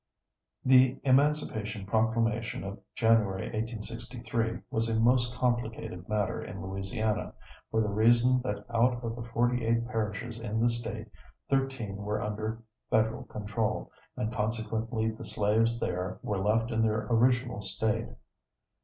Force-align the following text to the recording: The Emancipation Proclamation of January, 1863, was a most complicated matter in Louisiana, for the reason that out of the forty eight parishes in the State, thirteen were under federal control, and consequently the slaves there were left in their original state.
The 0.65 0.99
Emancipation 1.03 1.85
Proclamation 1.85 2.63
of 2.63 2.79
January, 2.95 3.43
1863, 3.51 4.61
was 4.71 4.89
a 4.89 4.95
most 4.99 5.35
complicated 5.35 6.09
matter 6.09 6.41
in 6.43 6.59
Louisiana, 6.59 7.33
for 7.69 7.81
the 7.81 7.87
reason 7.87 8.41
that 8.43 8.65
out 8.73 9.03
of 9.03 9.15
the 9.15 9.21
forty 9.21 9.63
eight 9.63 9.85
parishes 9.87 10.39
in 10.39 10.59
the 10.59 10.71
State, 10.71 11.07
thirteen 11.51 11.97
were 11.97 12.19
under 12.19 12.63
federal 12.89 13.25
control, 13.25 13.91
and 14.17 14.33
consequently 14.33 15.11
the 15.11 15.23
slaves 15.23 15.79
there 15.79 16.17
were 16.23 16.39
left 16.39 16.71
in 16.71 16.81
their 16.81 17.01
original 17.11 17.61
state. 17.61 18.07